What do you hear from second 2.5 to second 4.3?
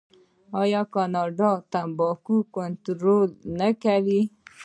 کنټرول نه کوي؟